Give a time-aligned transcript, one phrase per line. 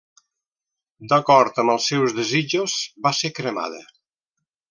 [1.11, 3.83] D'acord amb els seus desitjos va ser cremada.